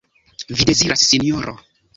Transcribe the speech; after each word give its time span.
Vi 0.55 0.65
deziras, 0.71 1.05
Sinjoro? 1.13 1.55